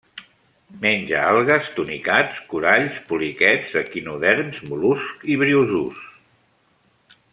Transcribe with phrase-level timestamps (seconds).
[0.85, 6.01] Menja algues, tunicats, coralls, poliquets, equinoderms, mol·luscs i briozous.